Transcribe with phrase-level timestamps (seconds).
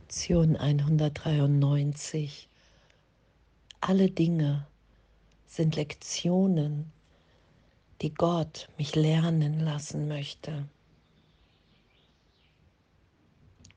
[0.00, 2.48] Lektion 193.
[3.80, 4.66] Alle Dinge
[5.46, 6.90] sind Lektionen,
[8.02, 10.68] die Gott mich lernen lassen möchte.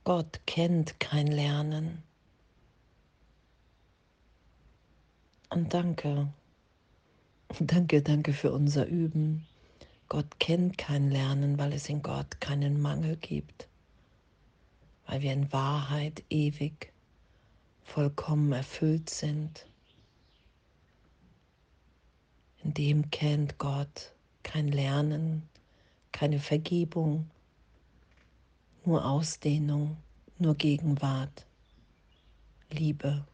[0.06, 2.02] Gott kennt kein Lernen.
[5.52, 6.34] Und danke,
[7.59, 9.45] danke, danke für unser Üben.
[10.09, 13.68] Gott kennt kein Lernen, weil es in Gott keinen Mangel gibt
[15.08, 16.91] weil wir in Wahrheit ewig
[17.84, 19.66] vollkommen erfüllt sind.
[22.64, 25.48] In dem kennt Gott kein Lernen,
[26.12, 27.30] keine Vergebung,
[28.84, 29.98] nur Ausdehnung,
[30.38, 31.45] nur Gegenwart,
[32.70, 33.26] Liebe.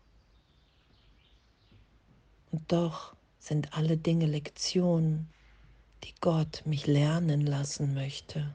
[2.52, 5.28] Und doch sind alle Dinge Lektionen,
[6.04, 8.54] die Gott mich lernen lassen möchte.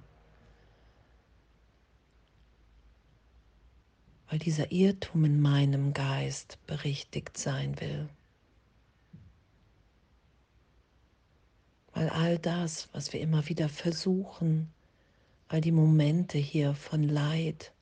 [4.28, 8.08] Weil dieser Irrtum in meinem Geist berichtigt sein will.
[11.94, 14.70] Weil all das, was wir immer wieder versuchen,
[15.48, 17.72] all die Momente hier von Leid,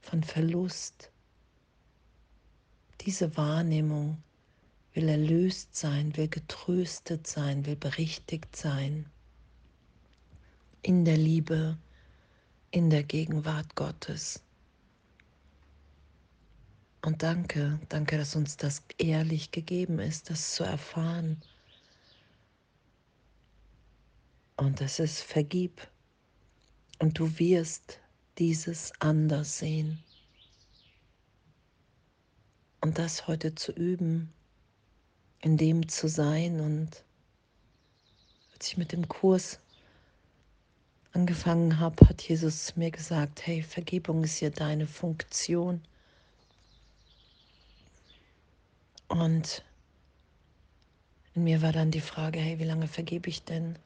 [0.00, 1.12] von Verlust,
[3.00, 4.22] diese Wahrnehmung
[4.92, 9.06] will erlöst sein, will getröstet sein, will berichtigt sein.
[10.82, 11.78] In der Liebe,
[12.72, 14.42] in der Gegenwart Gottes.
[17.04, 21.42] Und danke, danke, dass uns das ehrlich gegeben ist, das zu erfahren.
[24.56, 25.88] Und es ist vergib.
[27.00, 27.98] Und du wirst
[28.38, 29.98] dieses anders sehen.
[32.80, 34.32] Und das heute zu üben,
[35.40, 36.60] in dem zu sein.
[36.60, 37.04] Und
[38.54, 39.58] als ich mit dem Kurs
[41.12, 45.82] angefangen habe, hat Jesus mir gesagt, hey, Vergebung ist hier deine Funktion.
[49.12, 49.62] Und
[51.34, 53.78] in mir war dann die Frage, hey, wie lange vergebe ich denn?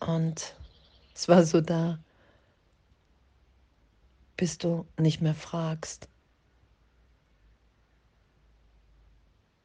[0.00, 0.54] Und
[1.14, 1.98] es war so da,
[4.36, 6.10] bis du nicht mehr fragst,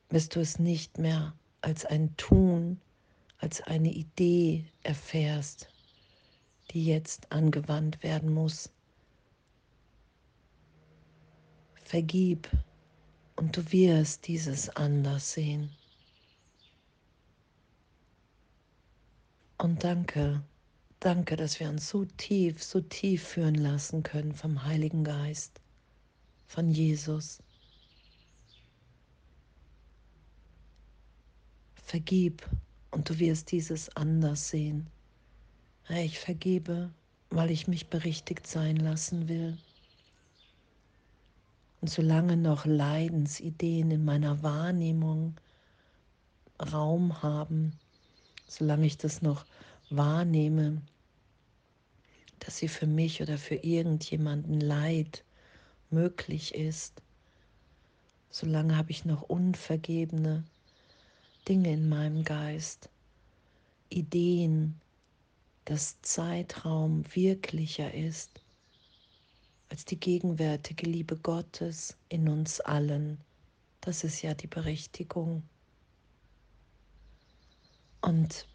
[0.07, 2.79] bis du es nicht mehr als ein Tun,
[3.39, 5.67] als eine Idee erfährst,
[6.71, 8.69] die jetzt angewandt werden muss.
[11.83, 12.49] Vergib
[13.35, 15.69] und du wirst dieses anders sehen.
[19.57, 20.43] Und danke,
[20.99, 25.61] danke, dass wir uns so tief, so tief führen lassen können vom Heiligen Geist,
[26.47, 27.41] von Jesus.
[31.75, 32.47] Vergib
[32.91, 34.87] und du wirst dieses anders sehen.
[35.89, 36.91] Ich vergebe,
[37.29, 39.57] weil ich mich berichtigt sein lassen will.
[41.83, 45.35] Und solange noch Leidensideen in meiner Wahrnehmung
[46.71, 47.77] Raum haben,
[48.47, 49.45] solange ich das noch
[49.89, 50.81] wahrnehme,
[52.39, 55.25] dass sie für mich oder für irgendjemanden Leid
[55.89, 57.01] möglich ist,
[58.29, 60.45] solange habe ich noch unvergebene
[61.49, 62.87] Dinge in meinem Geist,
[63.89, 64.79] Ideen,
[65.65, 68.42] dass Zeitraum wirklicher ist
[69.73, 73.17] als die gegenwärtige Liebe Gottes in uns allen.
[73.81, 75.41] Das ist ja die Berichtigung.
[77.99, 78.47] Und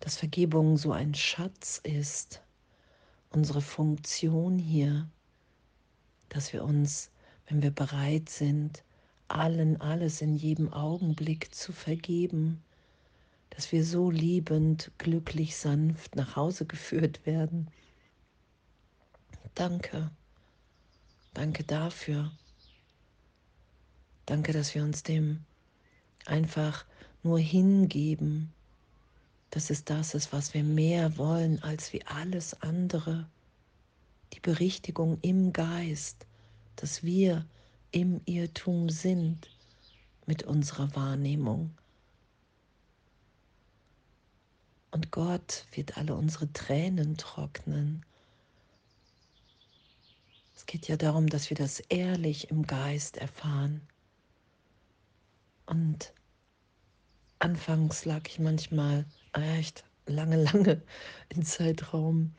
[0.00, 2.42] dass Vergebung so ein Schatz ist,
[3.30, 5.08] unsere Funktion hier,
[6.30, 7.12] dass wir uns,
[7.46, 8.82] wenn wir bereit sind,
[9.28, 12.60] allen alles in jedem Augenblick zu vergeben,
[13.50, 17.70] dass wir so liebend, glücklich, sanft nach Hause geführt werden.
[19.54, 20.10] Danke.
[21.34, 22.32] Danke dafür.
[24.26, 25.44] Danke, dass wir uns dem
[26.26, 26.84] einfach
[27.22, 28.52] nur hingeben,
[29.50, 33.28] dass es das ist, was wir mehr wollen als wie alles andere.
[34.32, 36.26] Die Berichtigung im Geist,
[36.76, 37.46] dass wir
[37.90, 39.50] im Irrtum sind
[40.26, 41.76] mit unserer Wahrnehmung.
[44.92, 48.04] Und Gott wird alle unsere Tränen trocknen
[50.60, 53.80] es geht ja darum, dass wir das ehrlich im Geist erfahren.
[55.64, 56.12] Und
[57.38, 60.82] anfangs lag ich manchmal echt lange, lange
[61.30, 62.34] im Zeitraum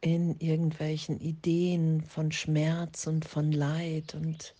[0.00, 4.14] in irgendwelchen Ideen von Schmerz und von Leid.
[4.14, 4.54] Und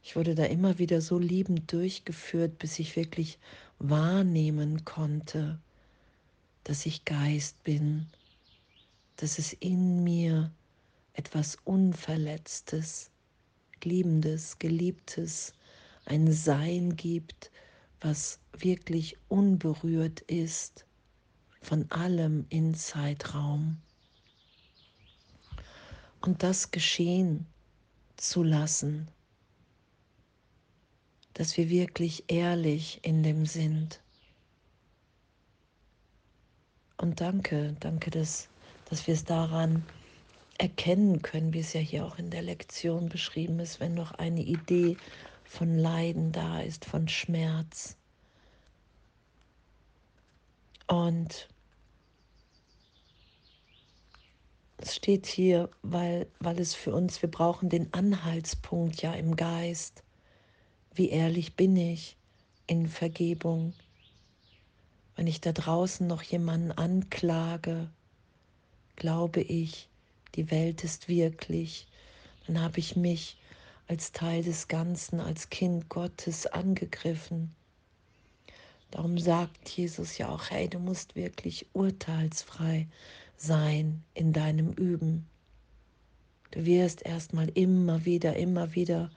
[0.00, 3.40] ich wurde da immer wieder so liebend durchgeführt, bis ich wirklich
[3.80, 5.58] wahrnehmen konnte,
[6.62, 8.06] dass ich Geist bin,
[9.16, 10.52] dass es in mir
[11.14, 13.10] etwas Unverletztes,
[13.82, 15.52] Liebendes, Geliebtes,
[16.06, 17.50] ein Sein gibt,
[18.00, 20.84] was wirklich unberührt ist
[21.62, 23.78] von allem in Zeitraum.
[26.20, 27.46] Und das geschehen
[28.16, 29.08] zu lassen,
[31.34, 34.00] dass wir wirklich ehrlich in dem sind.
[36.96, 38.48] Und danke, danke, dass,
[38.88, 39.84] dass wir es daran
[40.58, 44.42] erkennen können, wie es ja hier auch in der Lektion beschrieben ist, wenn noch eine
[44.42, 44.96] Idee
[45.44, 47.96] von Leiden da ist, von Schmerz.
[50.86, 51.48] Und
[54.78, 60.02] es steht hier, weil, weil es für uns, wir brauchen den Anhaltspunkt ja im Geist.
[60.94, 62.16] Wie ehrlich bin ich
[62.66, 63.72] in Vergebung?
[65.16, 67.88] Wenn ich da draußen noch jemanden anklage,
[68.96, 69.88] glaube ich,
[70.34, 71.86] die Welt ist wirklich,
[72.46, 73.36] dann habe ich mich
[73.86, 77.54] als Teil des Ganzen, als Kind Gottes angegriffen.
[78.90, 82.86] Darum sagt Jesus ja auch, hey, du musst wirklich urteilsfrei
[83.36, 85.26] sein in deinem Üben.
[86.52, 89.10] Du wirst erstmal immer wieder, immer wieder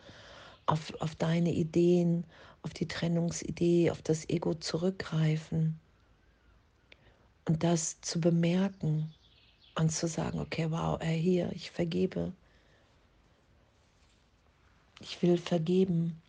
[0.66, 2.26] auf, auf deine Ideen,
[2.64, 5.80] auf die Trennungsidee, auf das Ego zurückgreifen.
[7.46, 9.14] Und das zu bemerken
[9.78, 12.34] und zu sagen, okay, wow, er hier, ich vergebe.
[15.00, 16.20] Ich will vergeben.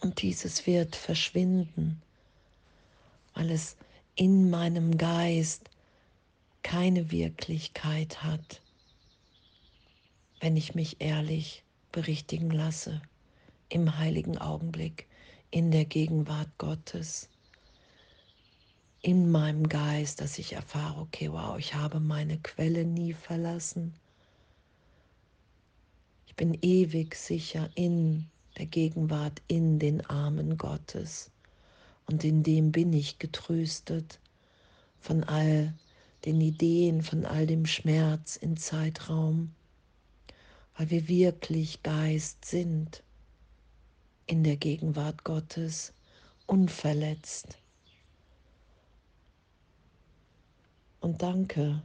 [0.00, 2.00] Und dieses wird verschwinden,
[3.34, 3.76] weil es
[4.14, 5.68] in meinem Geist
[6.62, 8.62] keine Wirklichkeit hat,
[10.40, 13.02] wenn ich mich ehrlich berichtigen lasse,
[13.68, 15.06] im heiligen Augenblick,
[15.50, 17.28] in der Gegenwart Gottes,
[19.02, 23.94] in meinem Geist, dass ich erfahre, okay, wow, ich habe meine Quelle nie verlassen.
[26.26, 28.26] Ich bin ewig sicher in
[28.58, 31.30] der Gegenwart, in den Armen Gottes.
[32.06, 34.20] Und in dem bin ich getröstet
[35.00, 35.72] von all
[36.24, 39.54] den Ideen, von all dem Schmerz in Zeitraum,
[40.76, 43.02] weil wir wirklich Geist sind
[44.26, 45.92] in der Gegenwart Gottes,
[46.46, 47.58] unverletzt.
[51.00, 51.82] Und danke,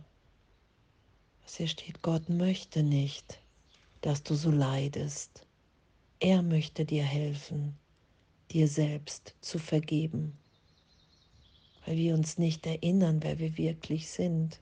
[1.44, 3.40] was hier steht, Gott möchte nicht,
[4.02, 5.46] dass du so leidest.
[6.20, 7.78] Er möchte dir helfen,
[8.52, 10.38] dir selbst zu vergeben
[11.86, 14.60] weil wir uns nicht erinnern, wer wir wirklich sind.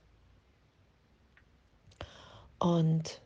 [2.58, 3.22] Und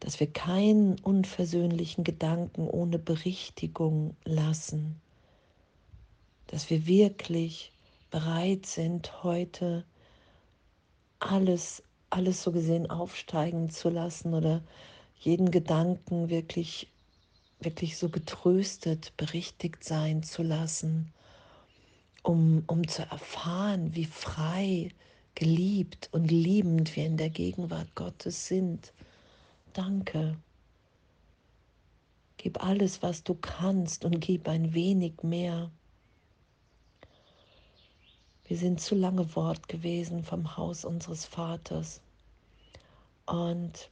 [0.00, 5.00] dass wir keinen unversöhnlichen Gedanken ohne Berichtigung lassen,
[6.52, 7.72] dass wir wirklich
[8.10, 9.84] bereit sind, heute
[11.18, 14.62] alles, alles so gesehen aufsteigen zu lassen oder
[15.18, 16.88] jeden Gedanken wirklich
[17.64, 21.12] wirklich so getröstet, berichtigt sein zu lassen,
[22.22, 24.90] um, um zu erfahren, wie frei,
[25.34, 28.92] geliebt und liebend wir in der Gegenwart Gottes sind.
[29.72, 30.36] Danke.
[32.36, 35.70] Gib alles, was du kannst und gib ein wenig mehr.
[38.52, 42.02] Wir sind zu lange Wort gewesen vom Haus unseres Vaters.
[43.24, 43.90] Und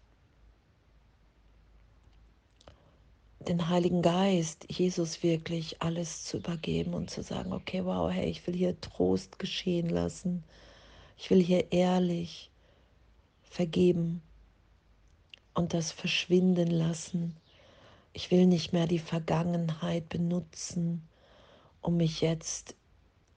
[3.38, 8.47] den Heiligen Geist, Jesus wirklich alles zu übergeben und zu sagen, okay, wow, hey, ich
[8.47, 10.45] will hier Trost geschehen lassen.
[11.17, 12.50] Ich will hier ehrlich
[13.40, 14.21] vergeben
[15.55, 17.35] und das verschwinden lassen.
[18.12, 21.09] Ich will nicht mehr die Vergangenheit benutzen,
[21.81, 22.76] um mich jetzt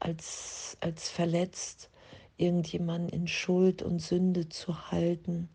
[0.04, 1.90] als, als verletzt
[2.38, 5.50] irgendjemanden in Schuld und Sünde zu halten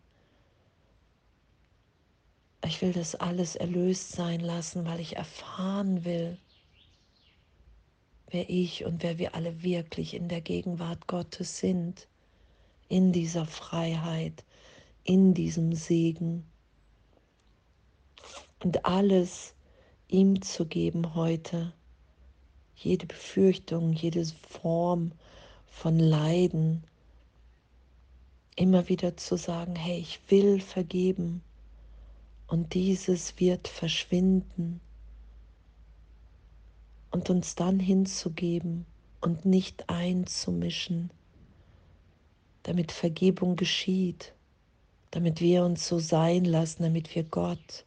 [2.65, 6.37] ich will das alles erlöst sein lassen, weil ich erfahren will,
[8.29, 12.07] wer ich und wer wir alle wirklich in der Gegenwart Gottes sind,
[12.87, 14.43] in dieser Freiheit,
[15.03, 16.45] in diesem Segen.
[18.63, 19.53] Und alles
[20.09, 21.73] ihm zu geben heute,
[22.79, 25.11] jede Befürchtung, jede Form
[25.67, 26.83] von Leiden,
[28.55, 31.41] immer wieder zu sagen, hey, ich will vergeben
[32.47, 34.81] und dieses wird verschwinden.
[37.11, 38.85] Und uns dann hinzugeben
[39.21, 41.09] und nicht einzumischen,
[42.63, 44.33] damit Vergebung geschieht,
[45.11, 47.85] damit wir uns so sein lassen, damit wir Gott,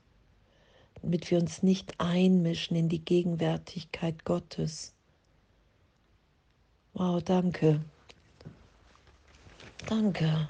[1.02, 4.94] damit wir uns nicht einmischen in die Gegenwärtigkeit Gottes.
[6.94, 7.80] Wow, danke.
[9.87, 10.49] Danke.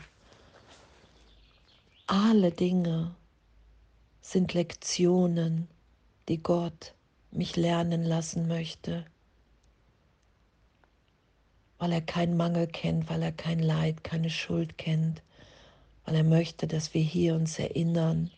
[2.06, 3.14] Alle Dinge
[4.20, 5.68] sind Lektionen,
[6.28, 6.94] die Gott
[7.30, 9.06] mich lernen lassen möchte,
[11.78, 15.22] weil er keinen Mangel kennt, weil er kein Leid, keine Schuld kennt,
[16.04, 18.30] weil er möchte, dass wir hier uns erinnern,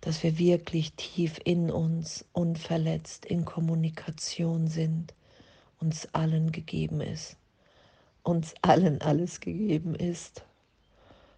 [0.00, 5.14] dass wir wirklich tief in uns unverletzt in Kommunikation sind,
[5.78, 7.36] uns allen gegeben ist,
[8.22, 10.44] uns allen alles gegeben ist.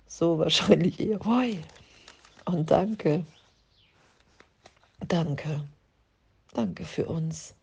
[0.06, 0.98] So wahrscheinlich.
[1.24, 1.58] Hoi.
[2.44, 3.24] Und danke,
[5.08, 5.64] danke,
[6.52, 7.54] danke für uns.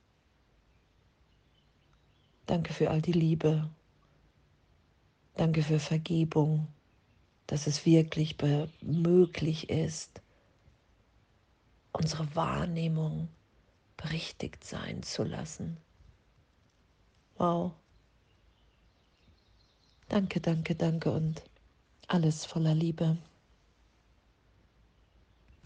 [2.45, 3.69] Danke für all die Liebe.
[5.35, 6.67] Danke für Vergebung,
[7.47, 8.35] dass es wirklich
[8.81, 10.21] möglich ist,
[11.91, 13.29] unsere Wahrnehmung
[13.97, 15.77] berichtigt sein zu lassen.
[17.37, 17.73] Wow.
[20.07, 21.43] Danke, danke, danke und
[22.07, 23.17] alles voller Liebe.